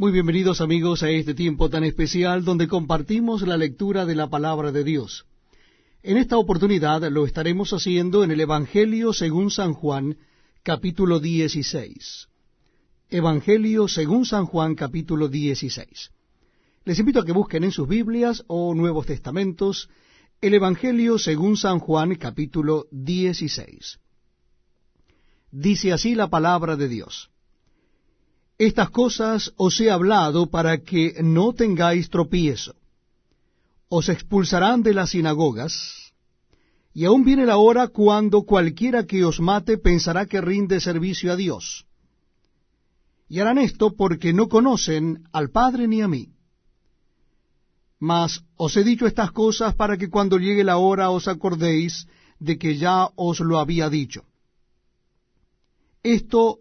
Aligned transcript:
Muy 0.00 0.12
bienvenidos 0.12 0.60
amigos 0.60 1.02
a 1.02 1.10
este 1.10 1.34
tiempo 1.34 1.70
tan 1.70 1.82
especial 1.82 2.44
donde 2.44 2.68
compartimos 2.68 3.42
la 3.42 3.56
lectura 3.56 4.06
de 4.06 4.14
la 4.14 4.30
palabra 4.30 4.70
de 4.70 4.84
Dios. 4.84 5.26
En 6.04 6.18
esta 6.18 6.38
oportunidad 6.38 7.02
lo 7.10 7.26
estaremos 7.26 7.72
haciendo 7.72 8.22
en 8.22 8.30
el 8.30 8.40
Evangelio 8.40 9.12
según 9.12 9.50
San 9.50 9.74
Juan, 9.74 10.16
capítulo 10.62 11.18
16. 11.18 12.28
Evangelio 13.10 13.88
según 13.88 14.24
San 14.24 14.46
Juan, 14.46 14.76
capítulo 14.76 15.26
16. 15.26 16.12
Les 16.84 16.98
invito 17.00 17.18
a 17.18 17.24
que 17.24 17.32
busquen 17.32 17.64
en 17.64 17.72
sus 17.72 17.88
Biblias 17.88 18.44
o 18.46 18.76
Nuevos 18.76 19.06
Testamentos 19.06 19.90
el 20.40 20.54
Evangelio 20.54 21.18
según 21.18 21.56
San 21.56 21.80
Juan, 21.80 22.14
capítulo 22.14 22.86
16. 22.92 23.98
Dice 25.50 25.92
así 25.92 26.14
la 26.14 26.28
palabra 26.28 26.76
de 26.76 26.86
Dios. 26.86 27.30
Estas 28.58 28.90
cosas 28.90 29.52
os 29.56 29.80
he 29.80 29.88
hablado 29.88 30.50
para 30.50 30.78
que 30.78 31.22
no 31.22 31.52
tengáis 31.52 32.10
tropiezo. 32.10 32.74
Os 33.88 34.08
expulsarán 34.08 34.82
de 34.82 34.94
las 34.94 35.10
sinagogas, 35.10 36.12
y 36.92 37.04
aún 37.04 37.24
viene 37.24 37.46
la 37.46 37.58
hora 37.58 37.86
cuando 37.86 38.42
cualquiera 38.42 39.06
que 39.06 39.24
os 39.24 39.38
mate 39.38 39.78
pensará 39.78 40.26
que 40.26 40.40
rinde 40.40 40.80
servicio 40.80 41.32
a 41.32 41.36
Dios. 41.36 41.86
Y 43.28 43.38
harán 43.38 43.58
esto 43.58 43.94
porque 43.94 44.32
no 44.32 44.48
conocen 44.48 45.22
al 45.32 45.50
Padre 45.50 45.86
ni 45.86 46.02
a 46.02 46.08
mí. 46.08 46.32
Mas 48.00 48.42
os 48.56 48.76
he 48.76 48.82
dicho 48.82 49.06
estas 49.06 49.30
cosas 49.30 49.76
para 49.76 49.96
que 49.96 50.10
cuando 50.10 50.38
llegue 50.38 50.64
la 50.64 50.78
hora 50.78 51.10
os 51.10 51.28
acordéis 51.28 52.08
de 52.40 52.58
que 52.58 52.76
ya 52.76 53.08
os 53.14 53.38
lo 53.38 53.60
había 53.60 53.88
dicho. 53.88 54.24
Esto 56.02 56.58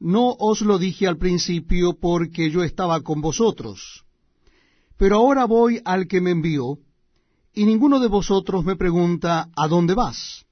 no 0.00 0.34
os 0.38 0.60
lo 0.62 0.78
dije 0.78 1.06
al 1.06 1.18
principio 1.18 1.98
porque 1.98 2.50
yo 2.50 2.62
estaba 2.62 3.00
con 3.00 3.20
vosotros. 3.20 4.04
Pero 4.96 5.16
ahora 5.16 5.44
voy 5.44 5.80
al 5.84 6.06
que 6.06 6.20
me 6.20 6.30
envió, 6.30 6.78
y 7.52 7.64
ninguno 7.64 7.98
de 7.98 8.08
vosotros 8.08 8.64
me 8.64 8.76
pregunta, 8.76 9.48
¿a 9.56 9.68
dónde 9.68 9.94
vas? 9.94 10.46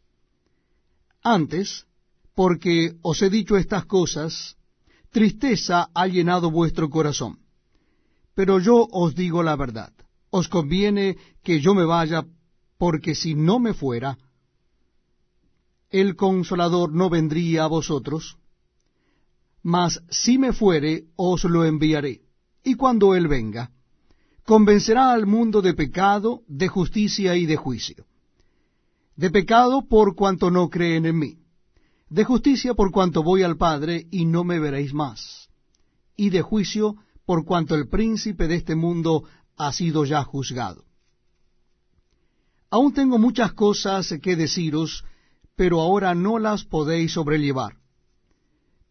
Antes, 1.23 1.87
porque 2.35 2.97
os 3.03 3.23
he 3.23 3.31
dicho 3.31 3.57
estas 3.57 3.87
cosas, 3.87 4.57
tristeza 5.11 5.89
ha 5.95 6.07
llenado 6.07 6.51
vuestro 6.51 6.91
corazón. 6.91 7.39
Pero 8.35 8.59
yo 8.59 8.87
os 8.91 9.15
digo 9.15 9.43
la 9.43 9.57
verdad, 9.57 9.93
os 10.31 10.49
conviene 10.49 11.17
que 11.43 11.61
yo 11.61 11.75
me 11.75 11.85
vaya, 11.85 12.27
porque 12.79 13.15
si 13.15 13.35
no 13.35 13.59
me 13.59 13.73
fuera, 13.73 14.19
el 15.91 16.17
consolador 16.17 16.93
no 16.93 17.09
vendría 17.09 17.65
a 17.65 17.69
vosotros, 17.69 18.37
mas 19.67 20.01
si 20.11 20.39
me 20.39 20.53
fuere, 20.53 21.07
os 21.17 21.43
lo 21.43 21.65
enviaré. 21.65 22.21
Y 22.63 22.77
cuando 22.77 23.17
él 23.17 23.27
venga, 23.27 23.73
convencerá 24.45 25.11
al 25.11 25.27
mundo 25.27 25.61
de 25.61 25.75
pecado, 25.75 26.43
de 26.47 26.69
justicia 26.69 27.35
y 27.35 27.47
de 27.47 27.57
juicio. 27.57 28.07
De 29.17 29.29
pecado 29.29 29.89
por 29.89 30.15
cuanto 30.15 30.53
no 30.53 30.71
creen 30.71 31.05
en 31.05 31.19
mí. 31.19 31.39
De 32.09 32.23
justicia 32.23 32.75
por 32.75 32.93
cuanto 32.93 33.25
voy 33.25 33.43
al 33.43 33.57
Padre 33.57 34.07
y 34.13 34.25
no 34.25 34.45
me 34.45 34.61
veréis 34.61 34.95
más. 34.95 35.49
Y 36.17 36.31
de 36.31 36.43
juicio 36.43 36.95
por 37.25 37.45
cuanto 37.45 37.75
el 37.75 37.89
príncipe 37.89 38.47
de 38.47 38.55
este 38.55 38.77
mundo 38.77 39.25
ha 39.57 39.73
sido 39.73 40.05
ya 40.05 40.23
juzgado. 40.23 40.85
Aún 42.71 42.95
tengo 42.95 43.19
muchas 43.19 43.53
cosas 43.53 44.15
que 44.23 44.37
deciros, 44.37 45.05
pero 45.57 45.81
ahora 45.81 46.15
no 46.15 46.39
las 46.39 46.65
podéis 46.65 47.15
sobrellevar. 47.15 47.75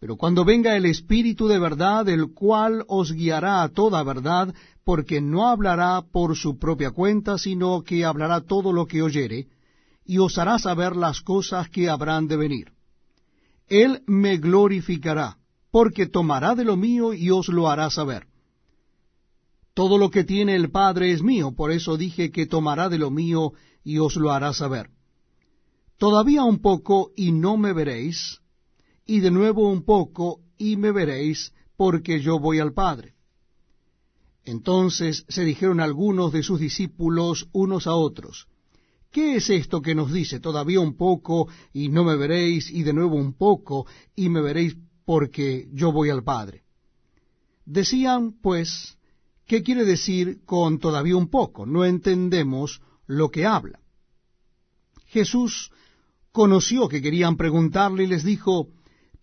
Pero 0.06 0.18
cuando 0.18 0.46
venga 0.46 0.78
el 0.78 0.86
Espíritu 0.86 1.48
de 1.48 1.58
verdad, 1.58 2.08
el 2.10 2.32
cual 2.32 2.86
os 2.88 3.12
guiará 3.12 3.64
a 3.64 3.70
toda 3.70 4.04
verdad, 4.04 4.54
porque 4.84 5.20
no 5.20 5.48
hablará 5.48 6.04
por 6.04 6.38
su 6.38 6.60
propia 6.60 6.92
cuenta, 6.92 7.40
sino 7.40 7.82
que 7.82 8.06
hablará 8.06 8.42
todo 8.42 8.72
lo 8.72 8.86
que 8.86 9.02
oyere, 9.02 9.48
y 10.06 10.20
os 10.20 10.38
hará 10.38 10.60
saber 10.60 10.96
las 10.96 11.22
cosas 11.22 11.70
que 11.70 11.90
habrán 11.90 12.28
de 12.28 12.38
venir. 12.38 12.74
Él 13.66 14.04
me 14.06 14.38
glorificará, 14.38 15.38
porque 15.72 16.06
tomará 16.06 16.54
de 16.54 16.66
lo 16.66 16.78
mío 16.78 17.12
y 17.16 17.32
os 17.32 17.48
lo 17.48 17.68
hará 17.68 17.90
saber. 17.90 18.28
Todo 19.74 19.98
lo 19.98 20.12
que 20.12 20.24
tiene 20.24 20.54
el 20.56 20.70
Padre 20.70 21.14
es 21.14 21.24
mío, 21.24 21.54
por 21.56 21.72
eso 21.72 21.98
dije 21.98 22.30
que 22.30 22.46
tomará 22.46 22.90
de 22.90 23.00
lo 23.00 23.10
mío 23.10 23.54
y 23.84 23.98
os 23.98 24.18
lo 24.18 24.32
hará 24.32 24.54
saber. 24.54 24.92
Todavía 25.98 26.44
un 26.44 26.60
poco 26.60 27.10
y 27.16 27.32
no 27.32 27.58
me 27.58 27.74
veréis, 27.74 28.40
y 29.06 29.20
de 29.20 29.32
nuevo 29.32 29.70
un 29.70 29.84
poco, 29.84 30.42
y 30.58 30.78
me 30.78 30.92
veréis, 30.92 31.54
porque 31.78 32.22
yo 32.22 32.40
voy 32.40 32.60
al 32.60 32.74
Padre. 32.74 33.14
Entonces 34.44 35.26
se 35.28 35.44
dijeron 35.44 35.80
algunos 35.80 36.32
de 36.32 36.44
sus 36.44 36.60
discípulos 36.60 37.50
unos 37.52 37.88
a 37.88 37.96
otros, 37.96 38.48
¿qué 39.12 39.38
es 39.38 39.50
esto 39.50 39.82
que 39.82 39.96
nos 39.96 40.12
dice? 40.12 40.40
Todavía 40.40 40.80
un 40.80 40.96
poco, 40.96 41.48
y 41.74 41.90
no 41.90 42.04
me 42.04 42.16
veréis, 42.16 42.70
y 42.70 42.84
de 42.84 42.94
nuevo 42.94 43.16
un 43.16 43.34
poco, 43.34 43.88
y 44.16 44.30
me 44.30 44.42
veréis, 44.42 44.76
porque 45.06 45.70
yo 45.74 45.92
voy 45.92 46.10
al 46.10 46.24
Padre. 46.24 46.64
Decían, 47.66 48.34
pues, 48.42 48.98
¿qué 49.48 49.64
quiere 49.64 49.86
decir 49.86 50.42
con 50.46 50.80
todavía 50.80 51.16
un 51.16 51.30
poco? 51.30 51.66
No 51.66 51.86
entendemos 51.86 52.82
lo 53.08 53.30
que 53.30 53.46
habla. 53.46 53.80
Jesús 55.08 55.72
conoció 56.32 56.88
que 56.88 57.02
querían 57.02 57.38
preguntarle 57.38 58.04
y 58.04 58.08
les 58.08 58.24
dijo, 58.24 58.70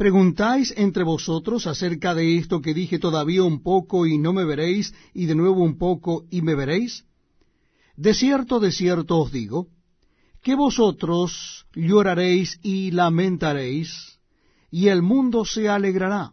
¿Preguntáis 0.03 0.75
entre 0.77 1.05
vosotros 1.05 1.69
acerca 1.69 2.13
de 2.13 2.37
esto 2.37 2.61
que 2.61 2.75
dije 2.75 2.99
todavía 2.99 3.45
un 3.45 3.63
poco 3.63 4.05
y 4.05 4.19
no 4.19 4.33
me 4.33 4.45
veréis, 4.45 4.93
y 5.15 5.27
de 5.27 5.37
nuevo 5.37 5.63
un 5.63 5.79
poco 5.79 6.25
y 6.29 6.43
me 6.43 6.57
veréis? 6.57 7.05
De 7.97 8.12
cierto, 8.12 8.59
de 8.59 8.73
cierto 8.73 9.21
os 9.21 9.31
digo, 9.31 9.69
que 10.43 10.57
vosotros 10.57 11.67
lloraréis 11.73 12.59
y 12.65 12.91
lamentaréis, 12.91 14.19
y 14.73 14.89
el 14.89 15.03
mundo 15.03 15.45
se 15.45 15.69
alegrará. 15.69 16.33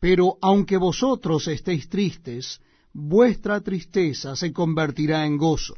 Pero 0.00 0.36
aunque 0.42 0.76
vosotros 0.76 1.46
estéis 1.46 1.88
tristes, 1.88 2.60
vuestra 2.92 3.60
tristeza 3.60 4.34
se 4.34 4.52
convertirá 4.52 5.24
en 5.24 5.36
gozo. 5.36 5.76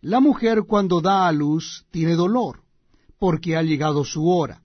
La 0.00 0.18
mujer 0.18 0.64
cuando 0.66 1.00
da 1.00 1.28
a 1.28 1.30
luz 1.30 1.86
tiene 1.92 2.16
dolor, 2.16 2.64
porque 3.20 3.56
ha 3.56 3.62
llegado 3.62 4.04
su 4.04 4.28
hora 4.28 4.61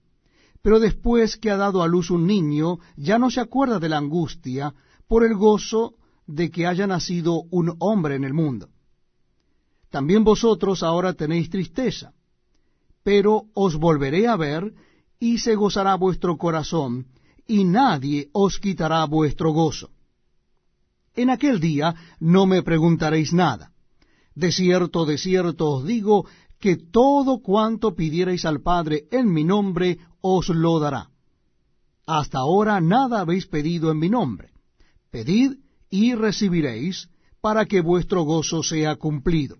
pero 0.68 0.80
después 0.80 1.38
que 1.38 1.50
ha 1.50 1.56
dado 1.56 1.82
a 1.82 1.88
luz 1.88 2.10
un 2.10 2.26
niño, 2.26 2.78
ya 2.94 3.18
no 3.18 3.30
se 3.30 3.40
acuerda 3.40 3.78
de 3.78 3.88
la 3.88 3.96
angustia 3.96 4.74
por 5.08 5.24
el 5.24 5.34
gozo 5.34 5.94
de 6.26 6.50
que 6.50 6.66
haya 6.66 6.86
nacido 6.86 7.44
un 7.50 7.74
hombre 7.78 8.16
en 8.16 8.24
el 8.24 8.34
mundo. 8.34 8.68
También 9.88 10.24
vosotros 10.24 10.82
ahora 10.82 11.14
tenéis 11.14 11.48
tristeza, 11.48 12.12
pero 13.02 13.44
os 13.54 13.76
volveré 13.76 14.28
a 14.28 14.36
ver, 14.36 14.74
y 15.18 15.38
se 15.38 15.54
gozará 15.54 15.94
vuestro 15.94 16.36
corazón, 16.36 17.06
y 17.46 17.64
nadie 17.64 18.28
os 18.34 18.58
quitará 18.58 19.06
vuestro 19.06 19.52
gozo. 19.52 19.88
En 21.14 21.30
aquel 21.30 21.60
día 21.60 21.94
no 22.20 22.44
me 22.44 22.62
preguntaréis 22.62 23.32
nada. 23.32 23.72
De 24.34 24.52
cierto, 24.52 25.06
de 25.06 25.16
cierto 25.16 25.70
os 25.70 25.86
digo 25.86 26.26
que 26.60 26.76
todo 26.76 27.40
cuanto 27.40 27.94
pidierais 27.94 28.44
al 28.44 28.60
Padre 28.60 29.06
en 29.10 29.32
mi 29.32 29.44
nombre 29.44 29.98
os 30.20 30.48
lo 30.48 30.78
dará. 30.78 31.10
Hasta 32.06 32.38
ahora 32.38 32.80
nada 32.80 33.20
habéis 33.20 33.46
pedido 33.46 33.90
en 33.90 33.98
mi 33.98 34.08
nombre. 34.08 34.50
Pedid 35.10 35.58
y 35.90 36.14
recibiréis, 36.14 37.08
para 37.40 37.66
que 37.66 37.80
vuestro 37.80 38.22
gozo 38.22 38.62
sea 38.62 38.96
cumplido. 38.96 39.56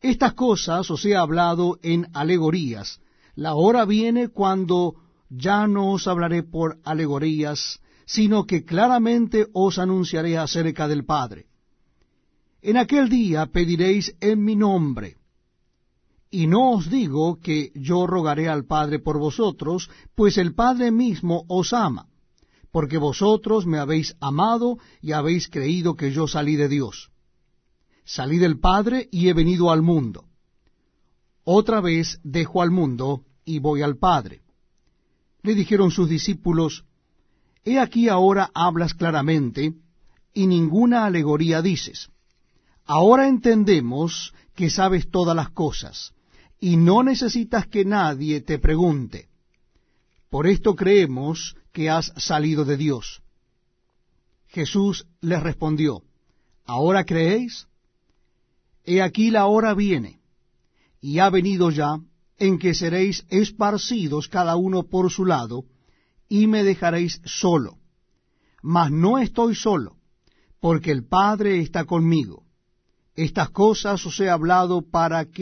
Estas 0.00 0.34
cosas 0.34 0.90
os 0.90 1.04
he 1.04 1.16
hablado 1.16 1.78
en 1.82 2.08
alegorías. 2.14 3.00
La 3.34 3.54
hora 3.54 3.84
viene 3.84 4.28
cuando 4.28 4.94
ya 5.28 5.66
no 5.66 5.92
os 5.92 6.06
hablaré 6.08 6.42
por 6.42 6.78
alegorías, 6.84 7.80
sino 8.06 8.46
que 8.46 8.64
claramente 8.64 9.46
os 9.52 9.78
anunciaré 9.78 10.38
acerca 10.38 10.88
del 10.88 11.04
Padre. 11.04 11.46
En 12.62 12.76
aquel 12.76 13.08
día 13.08 13.46
pediréis 13.46 14.16
en 14.20 14.42
mi 14.42 14.56
nombre, 14.56 15.17
y 16.30 16.46
no 16.46 16.72
os 16.72 16.90
digo 16.90 17.40
que 17.40 17.72
yo 17.74 18.06
rogaré 18.06 18.48
al 18.48 18.66
Padre 18.66 18.98
por 18.98 19.18
vosotros, 19.18 19.90
pues 20.14 20.36
el 20.36 20.54
Padre 20.54 20.90
mismo 20.90 21.44
os 21.48 21.72
ama, 21.72 22.06
porque 22.70 22.98
vosotros 22.98 23.66
me 23.66 23.78
habéis 23.78 24.14
amado 24.20 24.78
y 25.00 25.12
habéis 25.12 25.48
creído 25.48 25.94
que 25.94 26.12
yo 26.12 26.28
salí 26.28 26.56
de 26.56 26.68
Dios. 26.68 27.10
Salí 28.04 28.38
del 28.38 28.58
Padre 28.58 29.08
y 29.10 29.28
he 29.28 29.32
venido 29.32 29.70
al 29.70 29.82
mundo. 29.82 30.24
Otra 31.44 31.80
vez 31.80 32.20
dejo 32.22 32.60
al 32.60 32.70
mundo 32.70 33.22
y 33.44 33.58
voy 33.58 33.80
al 33.80 33.96
Padre. 33.96 34.42
Le 35.42 35.54
dijeron 35.54 35.90
sus 35.90 36.08
discípulos, 36.08 36.84
He 37.64 37.78
aquí 37.78 38.08
ahora 38.08 38.50
hablas 38.54 38.92
claramente, 38.92 39.74
y 40.34 40.46
ninguna 40.46 41.06
alegoría 41.06 41.62
dices. 41.62 42.10
Ahora 42.84 43.28
entendemos 43.28 44.34
que 44.54 44.70
sabes 44.70 45.10
todas 45.10 45.34
las 45.34 45.50
cosas 45.50 46.14
y 46.60 46.76
no 46.76 47.02
necesitas 47.02 47.66
que 47.66 47.84
nadie 47.84 48.40
te 48.40 48.58
pregunte. 48.58 49.28
Por 50.30 50.46
esto 50.46 50.74
creemos 50.74 51.56
que 51.72 51.88
has 51.88 52.12
salido 52.16 52.64
de 52.64 52.76
Dios. 52.76 53.22
Jesús 54.48 55.06
les 55.20 55.42
respondió, 55.42 56.02
¿ahora 56.64 57.04
creéis? 57.04 57.66
He 58.84 59.02
aquí 59.02 59.30
la 59.30 59.46
hora 59.46 59.74
viene, 59.74 60.20
y 61.00 61.18
ha 61.18 61.30
venido 61.30 61.70
ya, 61.70 61.98
en 62.38 62.58
que 62.58 62.74
seréis 62.74 63.24
esparcidos 63.28 64.28
cada 64.28 64.56
uno 64.56 64.84
por 64.84 65.10
su 65.10 65.24
lado, 65.24 65.64
y 66.28 66.46
me 66.46 66.64
dejaréis 66.64 67.20
solo. 67.24 67.78
Mas 68.62 68.90
no 68.90 69.18
estoy 69.18 69.54
solo, 69.54 69.96
porque 70.60 70.90
el 70.90 71.06
Padre 71.06 71.60
está 71.60 71.84
conmigo. 71.84 72.44
Estas 73.14 73.50
cosas 73.50 74.04
os 74.06 74.18
he 74.20 74.30
hablado 74.30 74.82
para 74.82 75.24
que 75.24 75.32